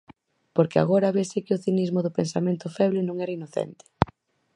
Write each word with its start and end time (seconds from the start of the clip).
Porque 0.55 0.77
agora 0.79 1.15
vese 1.17 1.37
que 1.45 1.55
o 1.57 1.61
cinismo 1.65 1.99
do 2.05 2.15
pensamento 2.19 2.67
feble 2.77 3.01
non 3.03 3.17
era 3.23 3.35
inocente. 3.37 3.85